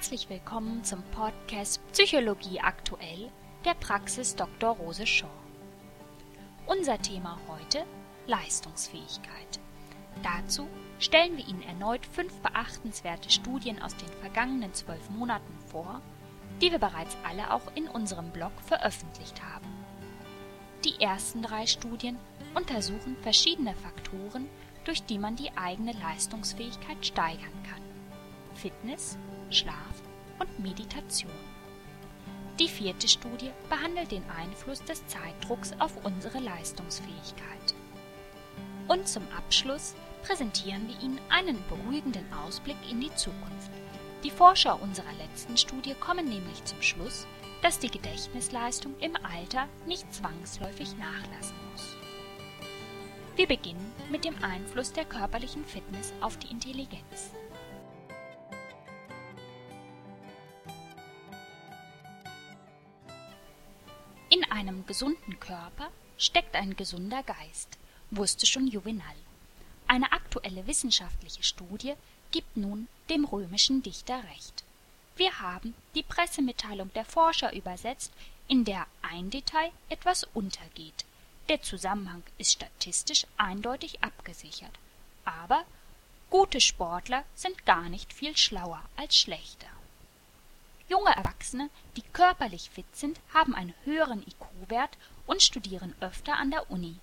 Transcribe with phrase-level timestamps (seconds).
[0.00, 3.30] Herzlich willkommen zum Podcast Psychologie aktuell
[3.66, 4.70] der Praxis Dr.
[4.70, 5.28] Rose Shaw.
[6.64, 7.84] Unser Thema heute
[8.26, 9.60] Leistungsfähigkeit.
[10.22, 10.66] Dazu
[10.98, 16.00] stellen wir Ihnen erneut fünf beachtenswerte Studien aus den vergangenen zwölf Monaten vor,
[16.62, 19.68] die wir bereits alle auch in unserem Blog veröffentlicht haben.
[20.82, 22.16] Die ersten drei Studien
[22.54, 24.48] untersuchen verschiedene Faktoren,
[24.84, 27.82] durch die man die eigene Leistungsfähigkeit steigern kann.
[28.54, 29.18] Fitness,
[29.50, 30.02] Schlaf
[30.38, 31.30] und Meditation.
[32.58, 37.74] Die vierte Studie behandelt den Einfluss des Zeitdrucks auf unsere Leistungsfähigkeit.
[38.86, 43.70] Und zum Abschluss präsentieren wir Ihnen einen beruhigenden Ausblick in die Zukunft.
[44.22, 47.26] Die Forscher unserer letzten Studie kommen nämlich zum Schluss,
[47.62, 51.96] dass die Gedächtnisleistung im Alter nicht zwangsläufig nachlassen muss.
[53.36, 57.30] Wir beginnen mit dem Einfluss der körperlichen Fitness auf die Intelligenz.
[64.50, 67.78] In einem gesunden Körper steckt ein gesunder Geist,
[68.10, 69.14] wusste schon Juvenal.
[69.86, 71.94] Eine aktuelle wissenschaftliche Studie
[72.32, 74.64] gibt nun dem römischen Dichter recht.
[75.14, 78.12] Wir haben die Pressemitteilung der Forscher übersetzt,
[78.48, 81.04] in der ein Detail etwas untergeht.
[81.48, 84.76] Der Zusammenhang ist statistisch eindeutig abgesichert.
[85.24, 85.64] Aber
[86.28, 89.66] gute Sportler sind gar nicht viel schlauer als schlechte.
[90.90, 96.68] Junge Erwachsene, die körperlich fit sind, haben einen höheren IQ-Wert und studieren öfter an der
[96.68, 96.96] Uni.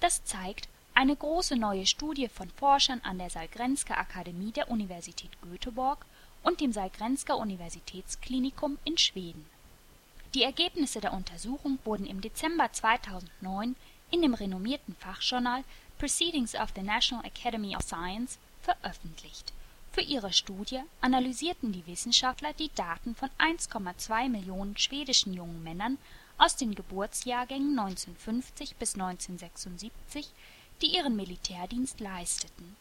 [0.00, 6.06] Das zeigt eine große neue Studie von Forschern an der Sahlgrenska Akademie der Universität Göteborg
[6.42, 9.44] und dem Sahlgrenska Universitätsklinikum in Schweden.
[10.32, 13.76] Die Ergebnisse der Untersuchung wurden im Dezember 2009
[14.10, 15.64] in dem renommierten Fachjournal
[15.98, 19.52] Proceedings of the National Academy of Science veröffentlicht.
[19.94, 25.98] Für ihre Studie analysierten die Wissenschaftler die Daten von 1,2 Millionen schwedischen jungen Männern
[26.36, 30.32] aus den Geburtsjahrgängen 1950 bis 1976,
[30.82, 32.74] die ihren Militärdienst leisteten.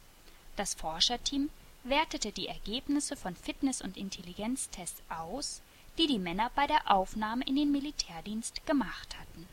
[0.55, 1.51] Das Forscherteam
[1.83, 5.61] wertete die Ergebnisse von Fitness- und Intelligenztests aus,
[5.99, 9.47] die die Männer bei der Aufnahme in den Militärdienst gemacht hatten.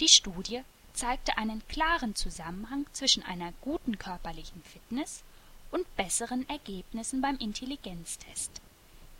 [0.00, 0.62] Die Studie
[0.92, 5.22] zeigte einen klaren Zusammenhang zwischen einer guten körperlichen Fitness
[5.72, 8.60] und besseren Ergebnissen beim Intelligenztest.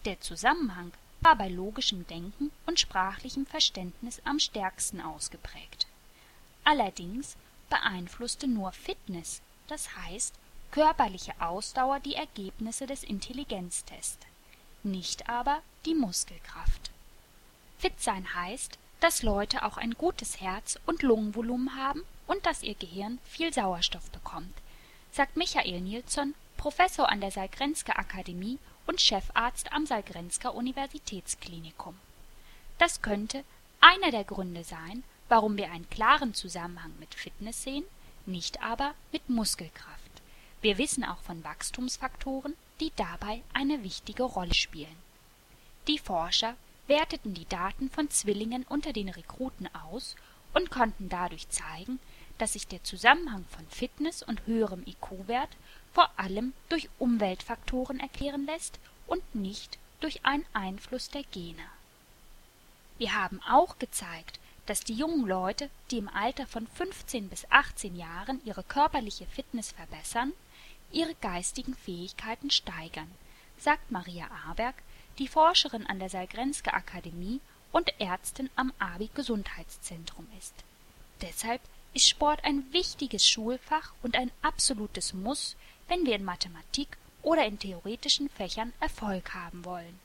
[0.04, 5.86] Der Zusammenhang war bei logischem Denken und sprachlichem Verständnis am stärksten ausgeprägt.
[6.64, 7.36] Allerdings
[7.68, 10.34] beeinflusste nur Fitness, das heißt
[10.70, 14.26] körperliche Ausdauer die Ergebnisse des Intelligenztests,
[14.82, 16.90] nicht aber die Muskelkraft.
[17.78, 22.74] Fit sein heißt, dass Leute auch ein gutes Herz und Lungenvolumen haben und dass ihr
[22.74, 24.54] Gehirn viel Sauerstoff bekommt,
[25.10, 28.56] sagt Michael Nilsson, Professor an der Sahlgrenska Akademie
[28.86, 31.98] und Chefarzt am Sahlgrenska Universitätsklinikum.
[32.78, 33.42] Das könnte
[33.80, 37.82] einer der Gründe sein, warum wir einen klaren Zusammenhang mit Fitness sehen,
[38.26, 40.22] nicht aber mit Muskelkraft.
[40.60, 44.96] Wir wissen auch von Wachstumsfaktoren, die dabei eine wichtige Rolle spielen.
[45.88, 46.54] Die Forscher
[46.86, 50.14] werteten die Daten von Zwillingen unter den Rekruten aus
[50.54, 51.98] und konnten dadurch zeigen,
[52.38, 55.50] dass sich der Zusammenhang von Fitness und höherem IQ-Wert
[55.92, 61.64] vor allem durch Umweltfaktoren erklären lässt und nicht durch einen Einfluss der Gene.
[62.98, 67.96] Wir haben auch gezeigt, dass die jungen Leute, die im Alter von 15 bis 18
[67.96, 70.32] Jahren ihre körperliche Fitness verbessern,
[70.92, 73.10] ihre geistigen Fähigkeiten steigern,
[73.58, 74.76] sagt Maria Aberg,
[75.18, 77.40] die Forscherin an der Sahlgrenska Akademie
[77.72, 80.54] und Ärztin am ABI Gesundheitszentrum ist.
[81.22, 81.60] Deshalb
[81.94, 85.56] ist Sport ein wichtiges Schulfach und ein absolutes Muss,
[85.92, 90.00] wenn wir in Mathematik oder in theoretischen Fächern Erfolg haben wollen.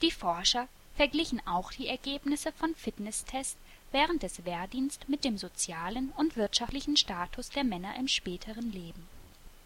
[0.00, 3.56] Die Forscher verglichen auch die Ergebnisse von Fitnesstests
[3.90, 9.08] während des Wehrdienst mit dem sozialen und wirtschaftlichen Status der Männer im späteren Leben.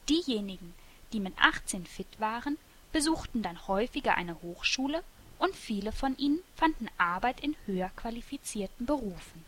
[0.09, 0.73] Diejenigen,
[1.13, 2.57] die mit 18 fit waren,
[2.93, 5.05] besuchten dann häufiger eine Hochschule
[5.39, 9.45] und viele von ihnen fanden Arbeit in höher qualifizierten Berufen.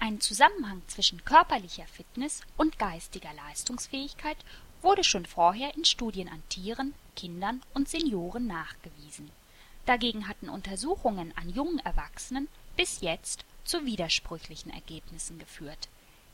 [0.00, 4.36] Ein Zusammenhang zwischen körperlicher Fitness und geistiger Leistungsfähigkeit
[4.80, 9.30] wurde schon vorher in Studien an Tieren, Kindern und Senioren nachgewiesen.
[9.86, 15.88] Dagegen hatten Untersuchungen an jungen Erwachsenen bis jetzt zu widersprüchlichen Ergebnissen geführt.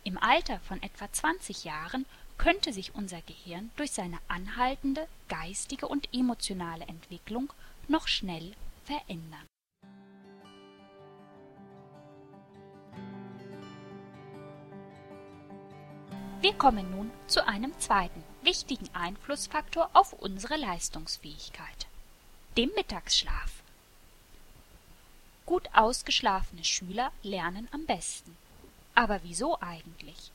[0.05, 2.05] Im Alter von etwa 20 Jahren
[2.37, 7.51] könnte sich unser Gehirn durch seine anhaltende geistige und emotionale Entwicklung
[7.89, 8.53] noch schnell
[8.85, 9.47] verändern.
[16.45, 21.87] Wir kommen nun zu einem zweiten wichtigen Einflussfaktor auf unsere Leistungsfähigkeit,
[22.59, 23.63] dem Mittagsschlaf.
[25.47, 28.37] Gut ausgeschlafene Schüler lernen am besten.
[28.95, 30.31] Aber wieso eigentlich?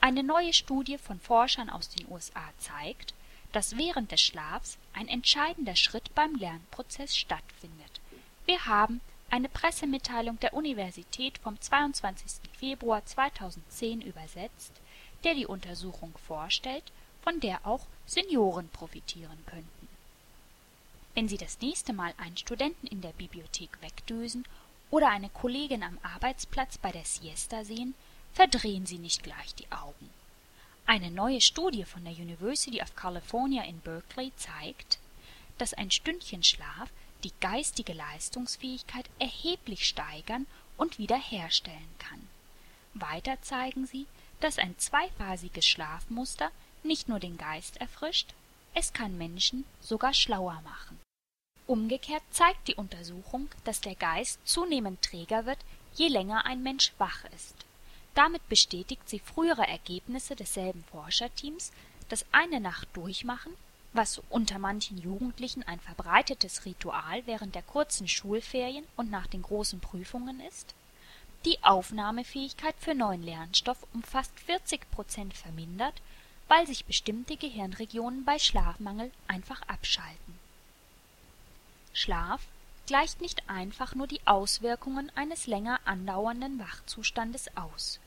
[0.00, 3.14] Eine neue Studie von Forschern aus den USA zeigt,
[3.52, 8.00] dass während des Schlafs ein entscheidender Schritt beim Lernprozess stattfindet.
[8.46, 9.00] Wir haben
[9.30, 12.50] eine Pressemitteilung der Universität vom 22.
[12.58, 14.72] Februar 2010 übersetzt,
[15.24, 16.84] der die Untersuchung vorstellt,
[17.22, 19.88] von der auch Senioren profitieren könnten.
[21.14, 24.44] Wenn Sie das nächste Mal einen Studenten in der Bibliothek wegdösen
[24.90, 27.94] oder eine Kollegin am Arbeitsplatz bei der Siesta sehen,
[28.32, 30.10] verdrehen Sie nicht gleich die Augen.
[30.86, 34.98] Eine neue Studie von der University of California in Berkeley zeigt,
[35.58, 36.90] dass ein Stündchen Schlaf
[37.22, 40.46] die geistige Leistungsfähigkeit erheblich steigern
[40.76, 42.28] und wiederherstellen kann.
[42.94, 44.06] Weiter zeigen sie,
[44.42, 46.50] dass ein zweiphasiges Schlafmuster
[46.82, 48.34] nicht nur den Geist erfrischt,
[48.74, 50.98] es kann Menschen sogar schlauer machen.
[51.66, 55.58] Umgekehrt zeigt die Untersuchung, dass der Geist zunehmend träger wird,
[55.94, 57.54] je länger ein Mensch wach ist.
[58.14, 61.70] Damit bestätigt sie frühere Ergebnisse desselben Forscherteams,
[62.08, 63.52] dass eine Nacht durchmachen,
[63.92, 69.80] was unter manchen Jugendlichen ein verbreitetes Ritual während der kurzen Schulferien und nach den großen
[69.80, 70.74] Prüfungen ist,
[71.44, 76.00] die Aufnahmefähigkeit für neuen Lernstoff um fast 40 Prozent vermindert,
[76.48, 80.38] weil sich bestimmte Gehirnregionen bei Schlafmangel einfach abschalten.
[81.92, 82.42] Schlaf
[82.86, 88.00] gleicht nicht einfach nur die Auswirkungen eines länger andauernden Wachzustandes aus,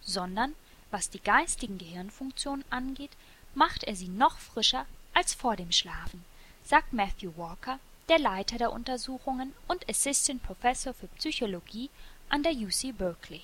[0.00, 0.54] sondern,
[0.90, 3.12] was die geistigen Gehirnfunktionen angeht,
[3.54, 6.24] macht er sie noch frischer als vor dem Schlafen,
[6.64, 7.78] sagt Matthew Walker,
[8.08, 11.90] der Leiter der Untersuchungen und Assistant Professor für Psychologie
[12.32, 13.42] an der UC Berkeley.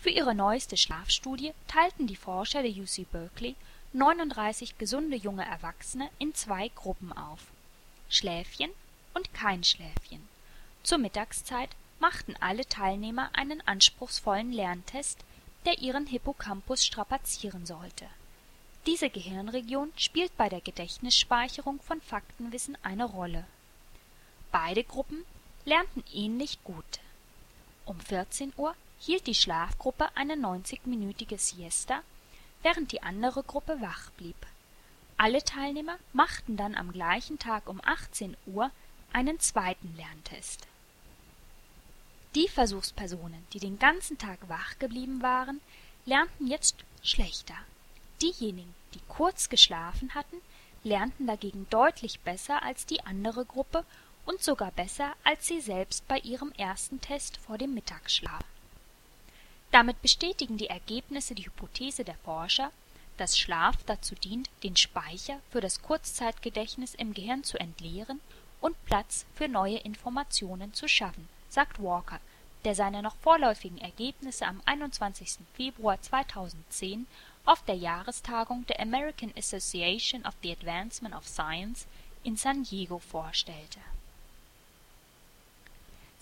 [0.00, 3.56] Für ihre neueste Schlafstudie teilten die Forscher der UC Berkeley
[3.92, 7.40] 39 gesunde junge Erwachsene in zwei Gruppen auf:
[8.08, 8.70] Schläfchen
[9.14, 10.28] und kein Schläfchen.
[10.84, 15.18] Zur Mittagszeit machten alle Teilnehmer einen anspruchsvollen Lerntest,
[15.66, 18.06] der ihren Hippocampus strapazieren sollte.
[18.86, 23.44] Diese Gehirnregion spielt bei der Gedächtnisspeicherung von Faktenwissen eine Rolle.
[24.52, 25.24] Beide Gruppen
[25.64, 27.00] lernten ähnlich gut.
[27.84, 32.02] Um 14 Uhr hielt die Schlafgruppe eine 90-minütige Siesta,
[32.62, 34.36] während die andere Gruppe wach blieb.
[35.16, 38.70] Alle Teilnehmer machten dann am gleichen Tag um 18 Uhr
[39.12, 40.66] einen zweiten Lerntest.
[42.34, 45.60] Die Versuchspersonen, die den ganzen Tag wach geblieben waren,
[46.06, 47.56] lernten jetzt schlechter.
[48.22, 50.36] Diejenigen, die kurz geschlafen hatten,
[50.82, 53.84] lernten dagegen deutlich besser als die andere Gruppe
[54.26, 58.44] und sogar besser als sie selbst bei ihrem ersten Test vor dem Mittagsschlaf.
[59.70, 62.70] Damit bestätigen die Ergebnisse die Hypothese der Forscher,
[63.16, 68.20] dass Schlaf dazu dient, den Speicher für das Kurzzeitgedächtnis im Gehirn zu entleeren
[68.60, 72.18] und Platz für neue Informationen zu schaffen sagt Walker,
[72.64, 75.38] der seine noch vorläufigen Ergebnisse am 21.
[75.54, 77.06] Februar 2010
[77.44, 81.86] auf der Jahrestagung der American Association of the Advancement of Science
[82.24, 83.80] in San Diego vorstellte.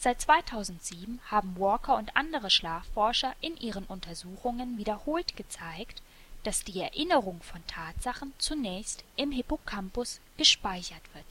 [0.03, 6.01] Seit 2007 haben Walker und andere Schlafforscher in ihren Untersuchungen wiederholt gezeigt,
[6.43, 11.27] dass die Erinnerung von Tatsachen zunächst im Hippocampus gespeichert wird.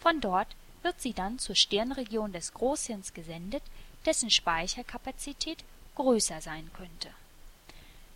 [0.00, 0.48] Von dort
[0.82, 3.62] wird sie dann zur Stirnregion des Großhirns gesendet,
[4.06, 5.62] dessen Speicherkapazität
[5.94, 7.10] größer sein könnte.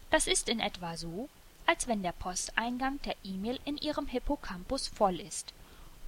[0.08, 1.28] Das ist in etwa so,
[1.66, 5.52] als wenn der Posteingang der E-Mail in Ihrem Hippocampus voll ist,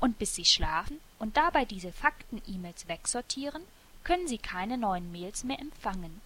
[0.00, 3.62] und bis Sie schlafen und dabei diese Fakten-E-Mails wegsortieren,
[4.04, 6.20] können Sie keine neuen Mails mehr empfangen.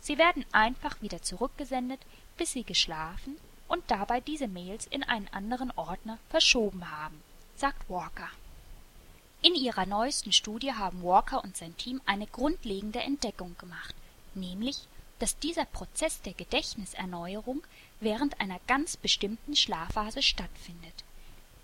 [0.00, 2.00] Sie werden einfach wieder zurückgesendet,
[2.36, 3.36] bis Sie geschlafen
[3.68, 7.22] und dabei diese Mails in einen anderen Ordner verschoben haben,
[7.56, 8.28] sagt Walker.
[9.42, 13.94] In ihrer neuesten Studie haben Walker und sein Team eine grundlegende Entdeckung gemacht,
[14.34, 14.86] nämlich,
[15.18, 17.62] dass dieser Prozess der Gedächtniserneuerung
[18.00, 21.04] während einer ganz bestimmten Schlafphase stattfindet.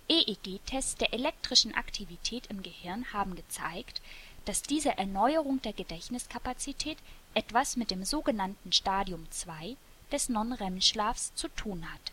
[0.09, 4.01] EEG-Tests der elektrischen Aktivität im Gehirn haben gezeigt,
[4.47, 6.97] dass diese Erneuerung der Gedächtniskapazität
[7.33, 9.75] etwas mit dem sogenannten Stadium 2
[10.11, 12.11] des Non-REM-Schlafs zu tun hat.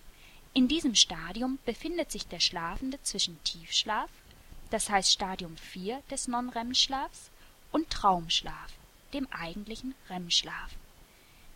[0.52, 4.10] In diesem Stadium befindet sich der Schlafende zwischen Tiefschlaf
[4.74, 7.30] das heißt Stadium 4 des Non-REM-Schlafs,
[7.70, 8.72] und Traumschlaf,
[9.12, 10.70] dem eigentlichen REM-Schlaf.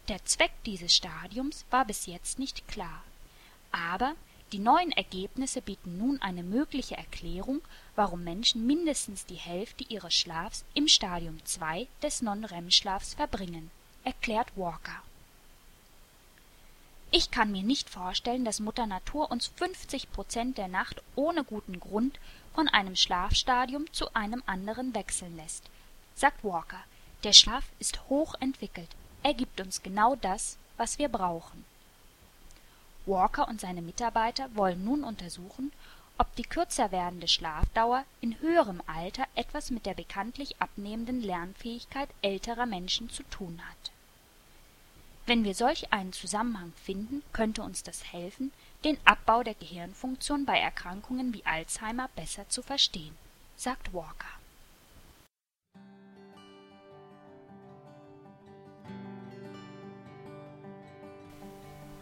[0.08, 3.02] Der Zweck dieses Stadiums war bis jetzt nicht klar,
[3.73, 4.14] aber
[4.52, 7.61] die neuen Ergebnisse bieten nun eine mögliche Erklärung,
[7.97, 13.71] warum Menschen mindestens die Hälfte ihres Schlafs im Stadium 2 des Non-REM-Schlafs verbringen,
[14.05, 15.02] erklärt Walker.
[17.11, 21.81] Ich kann mir nicht vorstellen, dass Mutter Natur uns 50 Prozent der Nacht ohne guten
[21.81, 22.19] Grund
[22.55, 25.64] von einem Schlafstadium zu einem anderen wechseln lässt,
[26.14, 26.83] sagt Walker.
[27.25, 28.88] Der Schlaf ist hoch entwickelt.
[29.23, 31.64] Er gibt uns genau das, was wir brauchen.
[33.09, 35.73] Walker und seine Mitarbeiter wollen nun untersuchen,
[36.19, 42.67] ob die kürzer werdende Schlafdauer in höherem Alter etwas mit der bekanntlich abnehmenden Lernfähigkeit älterer
[42.67, 43.93] Menschen zu tun hat
[45.29, 48.50] wenn wir solch einen Zusammenhang finden, könnte uns das helfen,
[48.85, 53.15] den Abbau der Gehirnfunktion bei Erkrankungen wie Alzheimer besser zu verstehen,
[53.55, 54.27] sagt Walker.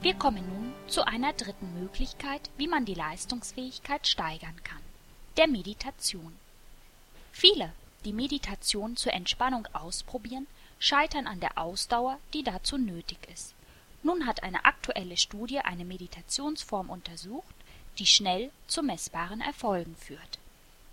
[0.03, 4.83] Wir kommen nun zu einer dritten Möglichkeit, wie man die Leistungsfähigkeit steigern kann,
[5.37, 6.37] der Meditation.
[7.33, 7.73] Viele,
[8.05, 10.47] die Meditation zur Entspannung ausprobieren,
[10.79, 13.55] scheitern an der Ausdauer, die dazu nötig ist.
[14.03, 17.55] Nun hat eine aktuelle Studie eine Meditationsform untersucht,
[17.99, 20.39] die schnell zu messbaren Erfolgen führt.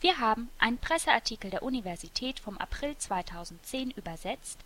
[0.01, 4.59] Wir haben einen Presseartikel der Universität vom April 2010 übersetzt,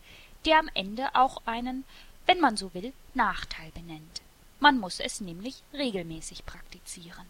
[0.45, 1.83] der am Ende auch einen,
[2.25, 4.21] wenn man so will, Nachteil benennt.
[4.59, 7.25] Man muss es nämlich regelmäßig praktizieren.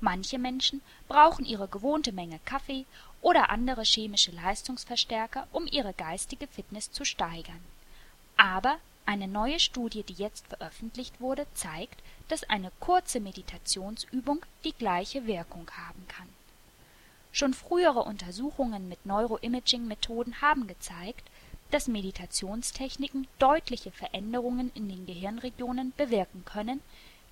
[0.00, 2.86] Manche Menschen brauchen ihre gewohnte Menge Kaffee
[3.20, 7.60] oder andere chemische Leistungsverstärker, um ihre geistige Fitness zu steigern.
[8.36, 15.26] Aber eine neue Studie, die jetzt veröffentlicht wurde, zeigt, dass eine kurze Meditationsübung die gleiche
[15.26, 16.28] Wirkung haben kann.
[17.32, 21.28] Schon frühere Untersuchungen mit Neuroimaging-Methoden haben gezeigt,
[21.70, 26.80] dass Meditationstechniken deutliche Veränderungen in den Gehirnregionen bewirken können,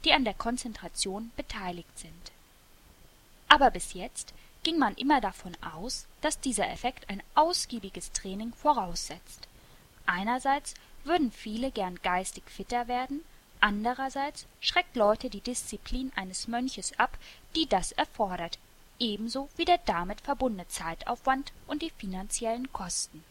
[0.05, 2.33] die an der Konzentration beteiligt sind.
[3.49, 9.49] Aber bis jetzt ging man immer davon aus, dass dieser Effekt ein ausgiebiges Training voraussetzt.
[10.07, 13.25] Einerseits würden viele gern geistig fitter werden,
[13.61, 17.17] andererseits schreckt Leute die Disziplin eines Mönches ab,
[17.57, 18.59] die das erfordert,
[18.99, 23.25] ebenso wie der damit verbundene Zeitaufwand und die finanziellen Kosten.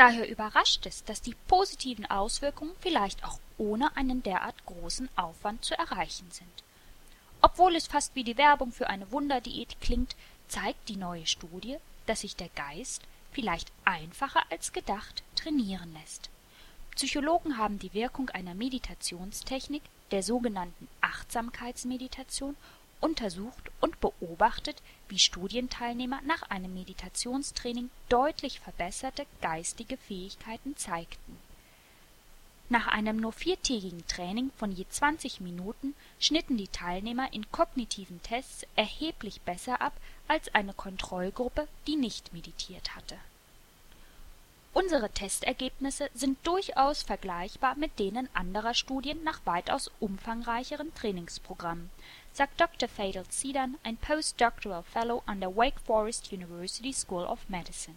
[0.00, 5.78] Daher überrascht es, dass die positiven Auswirkungen vielleicht auch ohne einen derart großen Aufwand zu
[5.78, 6.64] erreichen sind
[7.42, 10.14] obwohl es fast wie die Werbung für eine Wunderdiät klingt,
[10.48, 11.76] zeigt die neue Studie,
[12.06, 13.02] dass sich der Geist
[13.32, 16.28] vielleicht einfacher als gedacht trainieren lässt.
[16.96, 22.56] Psychologen haben die Wirkung einer Meditationstechnik, der sogenannten Achtsamkeitsmeditation,
[23.00, 31.38] untersucht und beobachtet, wie Studienteilnehmer nach einem Meditationstraining deutlich verbesserte geistige Fähigkeiten zeigten
[32.70, 38.64] nach einem nur viertägigen Training von je 20 Minuten schnitten die Teilnehmer in kognitiven Tests
[38.76, 39.92] erheblich besser ab
[40.28, 43.16] als eine Kontrollgruppe, die nicht meditiert hatte.
[44.72, 51.90] Unsere Testergebnisse sind durchaus vergleichbar mit denen anderer Studien nach weitaus umfangreicheren Trainingsprogrammen,
[52.32, 52.88] sagt Dr.
[52.88, 57.96] Fadel Sidan, ein Postdoctoral Fellow an der Wake Forest University School of Medicine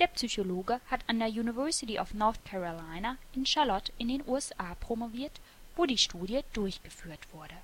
[0.00, 5.40] der Psychologe hat an der University of North Carolina in Charlotte in den USA promoviert,
[5.76, 7.54] wo die Studie durchgeführt wurde.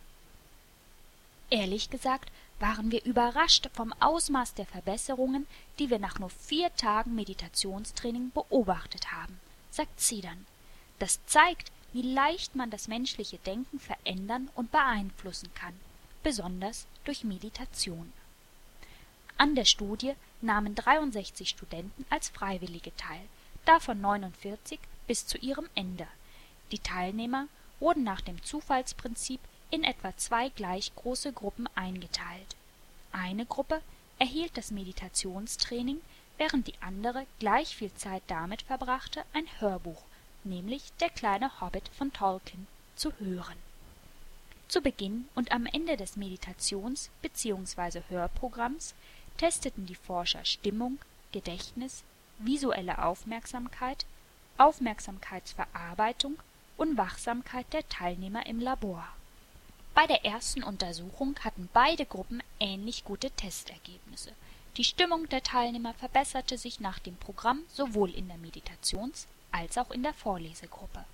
[1.49, 5.47] Ehrlich gesagt waren wir überrascht vom Ausmaß der Verbesserungen,
[5.79, 9.39] die wir nach nur vier Tagen Meditationstraining beobachtet haben,
[9.71, 10.47] sagt Zedern.
[10.99, 15.75] Das zeigt, wie leicht man das menschliche Denken verändern und beeinflussen kann,
[16.23, 18.13] besonders durch Meditation.
[19.39, 23.21] An der Studie nahmen 63 Studenten als Freiwillige teil,
[23.67, 26.07] davon 49 bis zu ihrem Ende.
[26.73, 27.49] Die Teilnehmer
[27.81, 32.57] wurden nach dem Zufallsprinzip in etwa zwei gleich große Gruppen eingeteilt.
[33.13, 33.81] Eine Gruppe
[34.19, 36.01] erhielt das Meditationstraining,
[36.39, 40.03] während die andere gleich viel Zeit damit verbrachte, ein Hörbuch,
[40.45, 43.57] nämlich Der kleine Hobbit von Tolkien, zu hören.
[44.69, 48.03] Zu Beginn und am Ende des Meditations bzw.
[48.09, 48.95] Hörprogramms
[49.37, 50.99] testeten die Forscher Stimmung,
[51.33, 52.03] Gedächtnis,
[52.39, 54.07] visuelle Aufmerksamkeit,
[54.59, 56.39] Aufmerksamkeitsverarbeitung
[56.77, 59.07] und Wachsamkeit der Teilnehmer im Labor.
[59.97, 64.33] Bei der ersten Untersuchung hatten beide Gruppen ähnlich gute Testergebnisse.
[64.77, 69.91] Die Stimmung der Teilnehmer verbesserte sich nach dem Programm sowohl in der Meditations- als auch
[69.91, 71.07] in der Vorlesegruppe.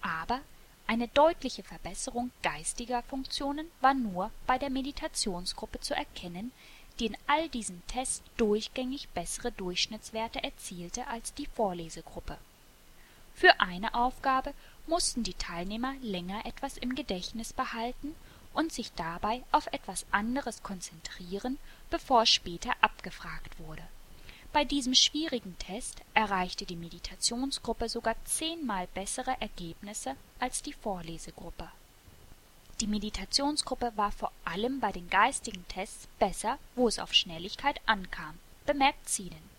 [0.00, 0.42] Aber
[0.86, 6.52] eine deutliche Verbesserung geistiger Funktionen war nur bei der Meditationsgruppe zu erkennen,
[7.00, 12.38] die in all diesen Tests durchgängig bessere Durchschnittswerte erzielte als die Vorlesegruppe.
[13.34, 14.54] Für eine Aufgabe
[14.86, 18.14] mussten die Teilnehmer länger etwas im Gedächtnis behalten
[18.52, 21.58] und sich dabei auf etwas anderes konzentrieren,
[21.90, 23.82] bevor später abgefragt wurde.
[24.52, 31.68] Bei diesem schwierigen Test erreichte die Meditationsgruppe sogar zehnmal bessere Ergebnisse als die Vorlesegruppe.
[32.80, 38.38] Die Meditationsgruppe war vor allem bei den geistigen Tests besser, wo es auf Schnelligkeit ankam,
[38.64, 39.53] bemerkt Zielen.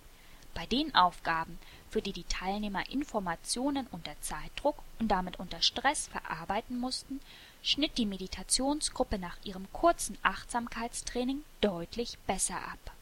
[0.56, 1.60] Bei den Aufgaben,
[1.92, 7.22] für die die Teilnehmer Informationen unter Zeitdruck und damit unter Stress verarbeiten mussten,
[7.62, 12.96] schnitt die Meditationsgruppe nach ihrem kurzen Achtsamkeitstraining deutlich besser ab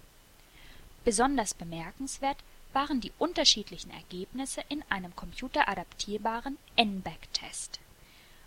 [1.04, 2.38] Besonders bemerkenswert
[2.72, 7.80] waren die unterschiedlichen Ergebnisse in einem computeradaptierbaren N-Back-Test.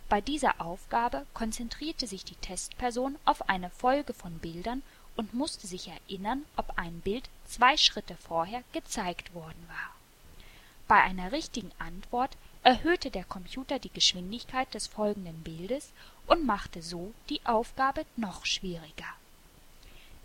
[0.09, 4.81] Bei dieser Aufgabe konzentrierte sich die Testperson auf eine Folge von Bildern
[5.17, 9.95] und musste sich erinnern, ob ein Bild zwei Schritte vorher gezeigt worden war.
[10.87, 15.91] Bei einer richtigen Antwort erhöhte der Computer die Geschwindigkeit des folgenden Bildes
[16.27, 19.17] und machte so die Aufgabe noch schwieriger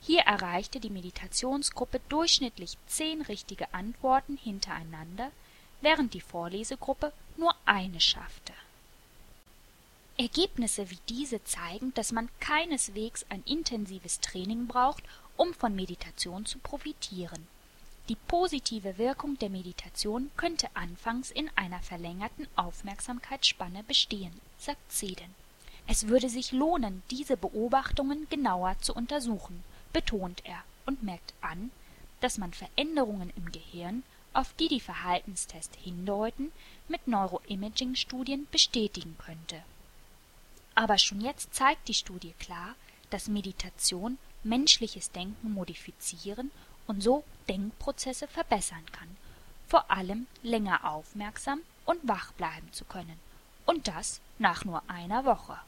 [0.05, 5.31] hier erreichte die Meditationsgruppe durchschnittlich zehn richtige Antworten hintereinander,
[5.81, 8.53] während die Vorlesegruppe nur eine schaffte.
[10.23, 15.03] Ergebnisse wie diese zeigen, dass man keineswegs ein intensives Training braucht,
[15.37, 17.47] um von Meditation zu profitieren.
[18.09, 25.35] Die positive Wirkung der Meditation könnte anfangs in einer verlängerten Aufmerksamkeitsspanne bestehen, sagt Zeden.
[25.87, 31.71] Es würde sich lohnen, diese Beobachtungen genauer zu untersuchen betont er und merkt an,
[32.21, 34.03] dass man Veränderungen im Gehirn,
[34.33, 36.53] auf die die Verhaltenstests hindeuten,
[36.89, 39.63] mit Neuroimaging-Studien bestätigen könnte.
[40.75, 42.75] Aber schon jetzt zeigt die Studie klar,
[43.11, 46.51] dass Meditation menschliches Denken modifizieren
[46.87, 49.17] und so Denkprozesse verbessern kann,
[49.69, 53.19] vor allem länger aufmerksam und wach bleiben zu können,
[53.67, 55.59] und das nach nur einer Woche.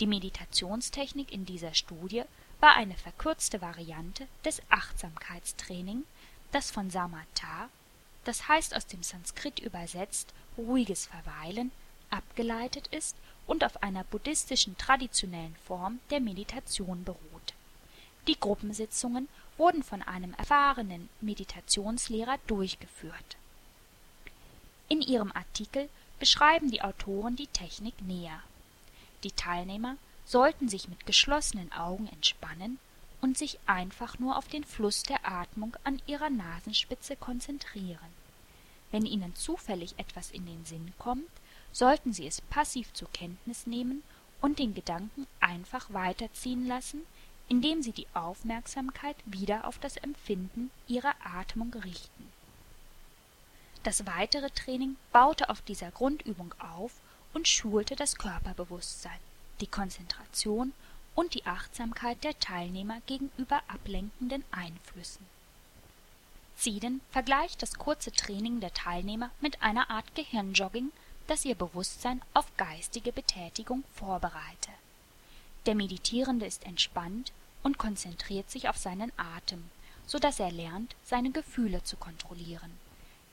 [0.00, 2.24] Die Meditationstechnik in dieser Studie
[2.60, 6.04] war eine verkürzte Variante des Achtsamkeitstraining,
[6.52, 7.68] das von Samatha,
[8.24, 11.70] das heißt aus dem Sanskrit übersetzt ruhiges Verweilen,
[12.10, 17.54] abgeleitet ist und auf einer buddhistischen traditionellen Form der Meditation beruht.
[18.26, 23.36] Die Gruppensitzungen wurden von einem erfahrenen Meditationslehrer durchgeführt.
[24.88, 25.88] In ihrem Artikel
[26.18, 28.42] beschreiben die Autoren die Technik näher.
[29.22, 32.78] Die Teilnehmer sollten sich mit geschlossenen Augen entspannen
[33.20, 37.98] und sich einfach nur auf den Fluss der Atmung an ihrer Nasenspitze konzentrieren.
[38.90, 41.28] Wenn ihnen zufällig etwas in den Sinn kommt,
[41.76, 44.02] sollten sie es passiv zur Kenntnis nehmen
[44.40, 47.02] und den Gedanken einfach weiterziehen lassen,
[47.48, 52.32] indem sie die Aufmerksamkeit wieder auf das Empfinden ihrer Atmung richten.
[53.82, 56.92] Das weitere Training baute auf dieser Grundübung auf
[57.34, 59.20] und schulte das Körperbewusstsein
[59.60, 60.72] die Konzentration
[61.14, 65.26] und die Achtsamkeit der Teilnehmer gegenüber ablenkenden Einflüssen.
[66.56, 70.90] Zieden vergleicht das kurze Training der Teilnehmer mit einer Art Gehirnjogging,
[71.26, 74.70] das ihr Bewusstsein auf geistige Betätigung vorbereite.
[75.66, 79.70] Der Meditierende ist entspannt und konzentriert sich auf seinen Atem,
[80.06, 82.70] so dass er lernt, seine Gefühle zu kontrollieren.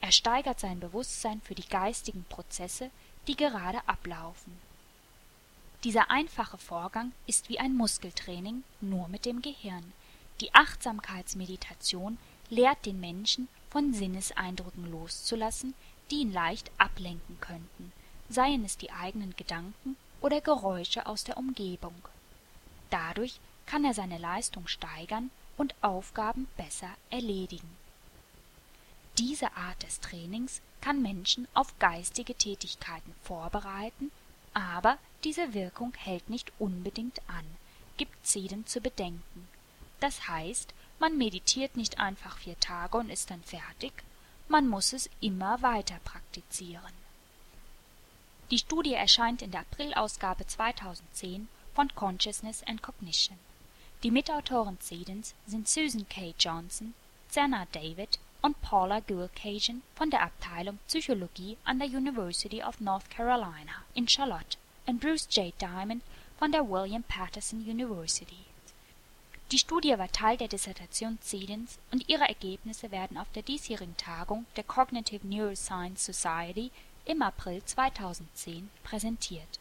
[0.01, 2.89] Er steigert sein Bewusstsein für die geistigen Prozesse,
[3.27, 4.59] die gerade ablaufen
[5.83, 9.91] dieser einfache Vorgang ist wie ein Muskeltraining, nur mit dem Gehirn.
[10.39, 12.17] Die Achtsamkeitsmeditation
[12.49, 15.73] lehrt den Menschen, von Sinneseindrücken loszulassen,
[16.11, 17.91] die ihn leicht ablenken könnten,
[18.29, 21.95] seien es die eigenen Gedanken oder Geräusche aus der Umgebung.
[22.89, 27.69] Dadurch kann er seine Leistung steigern und Aufgaben besser erledigen.
[29.17, 34.11] Diese Art des Trainings kann Menschen auf geistige Tätigkeiten vorbereiten
[34.53, 37.45] aber diese Wirkung hält nicht unbedingt an,
[37.97, 39.47] gibt Zeden zu bedenken.
[39.99, 43.93] Das heißt, man meditiert nicht einfach vier Tage und ist dann fertig,
[44.53, 46.93] man muss es immer weiter praktizieren.
[48.51, 53.39] Die Studie erscheint in der Aprilausgabe 2010 von Consciousness and Cognition.
[54.03, 56.35] Die Mitautoren Zedens sind Susan K.
[56.37, 56.93] Johnson,
[57.29, 63.81] Zena David und Paula Gulcagen von der Abteilung Psychologie an der University of North Carolina
[63.95, 65.51] in Charlotte und Bruce J.
[65.59, 66.03] Diamond
[66.37, 68.42] von der William Patterson University.
[69.51, 74.45] Die Studie war Teil der Dissertation Zedens und ihre Ergebnisse werden auf der diesjährigen Tagung
[74.55, 76.71] der Cognitive Neuroscience Society
[77.05, 79.59] im April 2010 präsentiert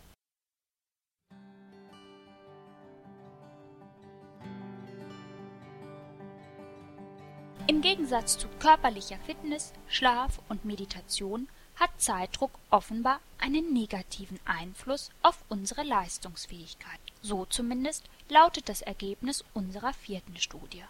[7.68, 15.38] Im Gegensatz zu körperlicher Fitness, Schlaf und Meditation hat Zeitdruck offenbar einen negativen Einfluss auf
[15.48, 17.00] unsere Leistungsfähigkeit.
[17.22, 20.82] So zumindest lautet das Ergebnis unserer vierten Studie.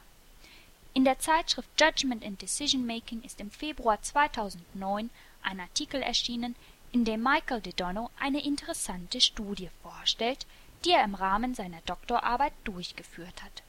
[0.95, 5.11] In der Zeitschrift Judgment and Decision Making ist im Februar 2009
[5.43, 6.55] ein Artikel erschienen,
[6.93, 10.47] in dem Michael DeDono eine interessante Studie vorstellt,
[10.85, 13.63] die er im Rahmen seiner Doktorarbeit durchgeführt hat.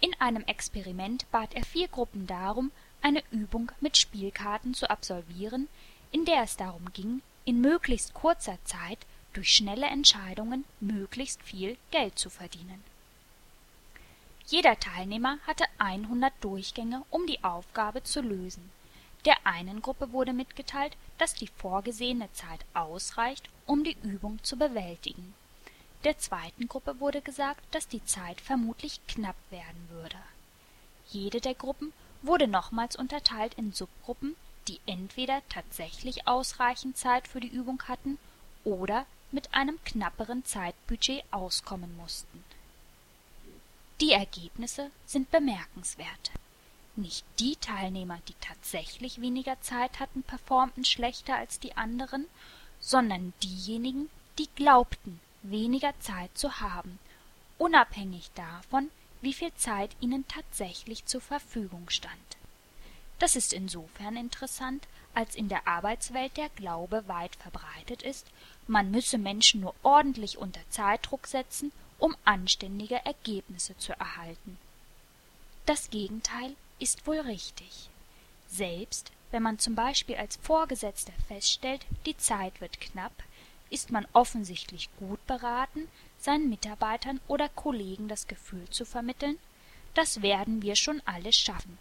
[0.00, 2.70] In einem Experiment bat er vier Gruppen darum,
[3.02, 5.68] eine Übung mit Spielkarten zu absolvieren,
[6.12, 8.98] in der es darum ging, in möglichst kurzer Zeit
[9.38, 12.82] durch schnelle Entscheidungen möglichst viel Geld zu verdienen
[14.50, 18.70] jeder Teilnehmer hatte 100 Durchgänge, um die Aufgabe zu lösen.
[19.26, 25.34] Der einen Gruppe wurde mitgeteilt, dass die vorgesehene Zeit ausreicht, um die Übung zu bewältigen.
[26.04, 30.16] Der zweiten Gruppe wurde gesagt, dass die Zeit vermutlich knapp werden würde.
[31.10, 34.34] Jede der Gruppen wurde nochmals unterteilt in Subgruppen,
[34.66, 38.16] die entweder tatsächlich ausreichend Zeit für die Übung hatten
[38.64, 42.44] oder mit einem knapperen Zeitbudget auskommen mussten
[44.00, 46.30] die Ergebnisse sind bemerkenswert.
[46.94, 52.26] Nicht die Teilnehmer, die tatsächlich weniger Zeit hatten, performten schlechter als die anderen,
[52.80, 57.00] sondern diejenigen, die glaubten, weniger Zeit zu haben,
[57.58, 62.14] unabhängig davon, wie viel Zeit ihnen tatsächlich zur Verfügung stand.
[63.18, 68.26] Das ist insofern interessant, als in der Arbeitswelt der Glaube weit verbreitet ist,
[68.68, 74.58] man müsse Menschen nur ordentlich unter Zeitdruck setzen um anständige Ergebnisse zu erhalten.
[75.66, 77.90] Das Gegenteil ist wohl richtig.
[78.48, 83.12] Selbst wenn man zum Beispiel als Vorgesetzter feststellt, die Zeit wird knapp,
[83.68, 89.38] ist man offensichtlich gut beraten, seinen Mitarbeitern oder Kollegen das Gefühl zu vermitteln,
[89.92, 91.76] das werden wir schon alles schaffen.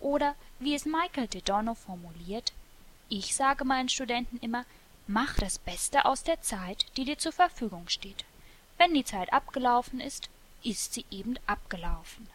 [0.00, 2.52] Oder wie es Michael DeDono formuliert,
[3.08, 4.64] ich sage meinen Studenten immer,
[5.06, 8.24] mach das Beste aus der Zeit, die dir zur Verfügung steht.
[8.78, 10.28] Wenn die Zeit abgelaufen ist,
[10.62, 12.28] ist sie eben abgelaufen.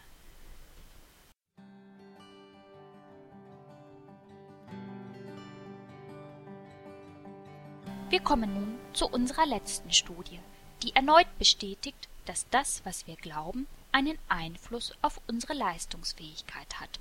[8.08, 10.40] Wir kommen nun zu unserer letzten Studie,
[10.82, 16.98] die erneut bestätigt, dass das, was wir glauben, einen Einfluss auf unsere Leistungsfähigkeit hat.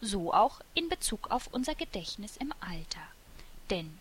[0.00, 3.02] So auch in Bezug auf unser Gedächtnis im Alter.
[3.70, 3.98] Denn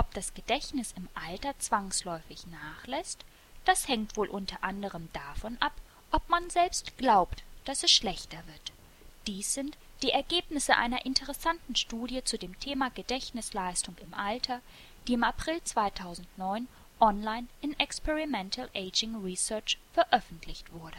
[0.00, 3.22] ob das Gedächtnis im Alter zwangsläufig nachlässt,
[3.66, 5.74] das hängt wohl unter anderem davon ab,
[6.10, 8.72] ob man selbst glaubt, dass es schlechter wird.
[9.26, 14.62] Dies sind die Ergebnisse einer interessanten Studie zu dem Thema Gedächtnisleistung im Alter,
[15.06, 16.66] die im April 2009
[16.98, 20.96] online in Experimental Aging Research veröffentlicht wurde.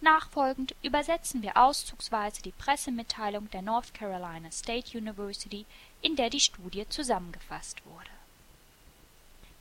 [0.00, 5.66] Nachfolgend übersetzen wir auszugsweise die Pressemitteilung der North Carolina State University,
[6.02, 8.10] in der die Studie zusammengefasst wurde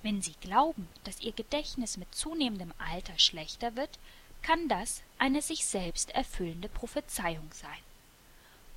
[0.08, 4.00] wenn Sie glauben, dass Ihr Gedächtnis mit zunehmendem Alter schlechter wird,
[4.42, 7.80] kann das eine sich selbst erfüllende Prophezeiung sein.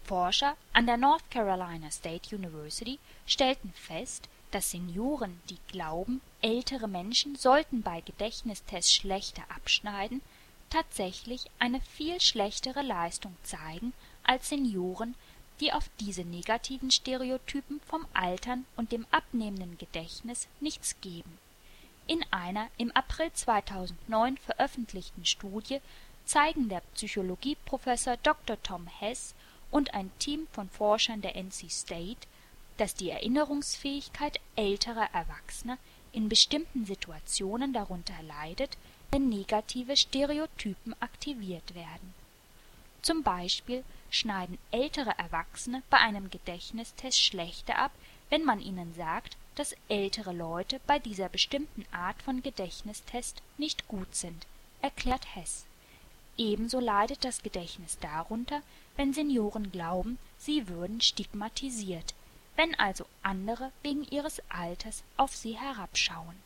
[0.03, 7.37] Forscher an der North Carolina State University stellten fest, dass Senioren, die glauben, ältere Menschen
[7.37, 10.23] sollten bei Gedächtnistests schlechter abschneiden,
[10.71, 15.15] tatsächlich eine viel schlechtere Leistung zeigen als Senioren,
[15.61, 21.39] die auf diese negativen Stereotypen vom Altern und dem abnehmenden Gedächtnis nichts geben.
[22.07, 25.81] In einer im April 2009 veröffentlichten Studie
[26.25, 28.61] zeigen der Psychologieprofessor Dr.
[28.63, 29.35] Tom Hess
[29.71, 32.27] und ein Team von Forschern der NC State,
[32.79, 35.79] dass die Erinnerungsfähigkeit älterer Erwachsener
[36.13, 38.77] in bestimmten Situationen darunter leidet,
[39.19, 42.15] negative Stereotypen aktiviert werden.
[43.03, 47.93] Zum Beispiel schneiden ältere Erwachsene bei einem Gedächtnistest schlechter ab,
[48.29, 54.15] wenn man ihnen sagt, dass ältere Leute bei dieser bestimmten Art von Gedächtnistest nicht gut
[54.15, 54.47] sind,
[54.81, 55.65] erklärt Hess.
[56.37, 58.63] Ebenso leidet das Gedächtnis darunter,
[58.97, 62.15] wenn Senioren glauben, sie würden stigmatisiert,
[62.57, 66.37] wenn also andere wegen ihres Alters auf sie herabschauen.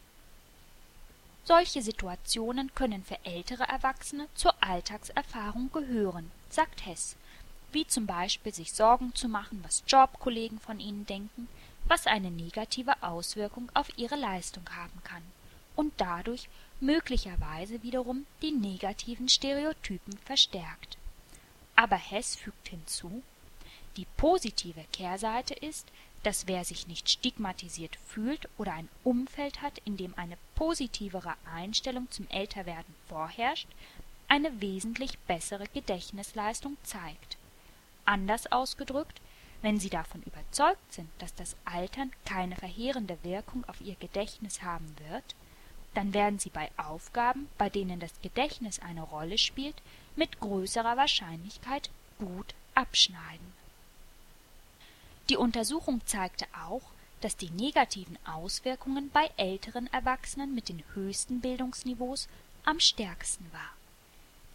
[1.45, 7.17] Solche Situationen können für ältere Erwachsene zur Alltagserfahrung gehören, sagt Hess
[7.75, 11.49] wie zum Beispiel sich Sorgen zu machen, was Jobkollegen von ihnen denken,
[11.87, 15.23] was eine negative Auswirkung auf ihre Leistung haben kann
[15.77, 16.49] und dadurch
[16.81, 20.97] möglicherweise wiederum die negativen Stereotypen verstärkt.
[21.77, 23.23] Aber Hess fügt hinzu,
[23.97, 25.89] die positive Kehrseite ist,
[26.25, 32.11] dass wer sich nicht stigmatisiert fühlt oder ein Umfeld hat, in dem eine positivere Einstellung
[32.11, 33.69] zum Älterwerden vorherrscht,
[34.27, 37.37] eine wesentlich bessere Gedächtnisleistung zeigt.
[38.07, 39.21] Anders ausgedrückt,
[39.63, 44.95] wenn Sie davon überzeugt sind, dass das Altern keine verheerende Wirkung auf Ihr Gedächtnis haben
[45.09, 45.35] wird,
[45.95, 49.77] dann werden Sie bei Aufgaben, bei denen das Gedächtnis eine Rolle spielt,
[50.17, 53.64] mit größerer Wahrscheinlichkeit gut abschneiden.
[55.31, 56.83] Die Untersuchung zeigte auch,
[57.23, 62.29] dass die negativen Auswirkungen bei älteren Erwachsenen mit den höchsten Bildungsniveaus
[62.65, 63.73] am stärksten war.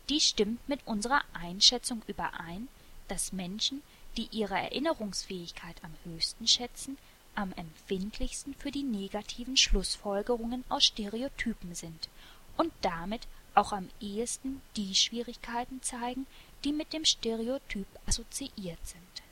[0.10, 2.68] Dies stimmt mit unserer Einschätzung überein,
[3.08, 3.82] dass Menschen,
[4.18, 6.98] die ihre Erinnerungsfähigkeit am höchsten schätzen,
[7.34, 12.10] am empfindlichsten für die negativen Schlussfolgerungen aus Stereotypen sind
[12.58, 16.28] und damit auch am ehesten die Schwierigkeiten zeigen,
[16.64, 19.29] die mit dem Stereotyp assoziiert sind.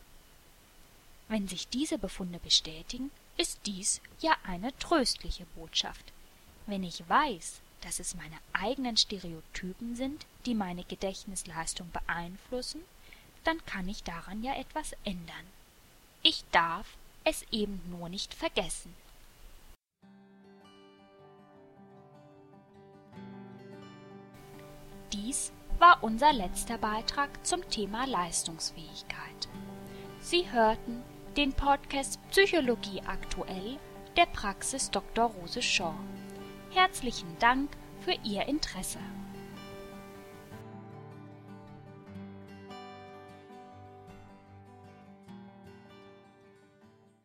[1.30, 6.14] Wenn sich diese Befunde bestätigen, ist dies ja eine tröstliche Botschaft.
[6.66, 12.82] Wenn ich weiß, dass es meine eigenen Stereotypen sind, die meine Gedächtnisleistung beeinflussen,
[13.44, 15.46] dann kann ich daran ja etwas ändern.
[16.24, 18.94] Ich darf es eben nur nicht vergessen.
[25.14, 29.48] Dies war unser letzter Beitrag zum Thema Leistungsfähigkeit.
[30.20, 31.04] Sie hörten
[31.38, 33.78] den Podcast Psychologie aktuell
[34.18, 35.26] der Praxis Dr.
[35.26, 35.94] Rose Shaw.
[36.72, 37.70] Herzlichen Dank
[38.00, 38.98] für Ihr Interesse.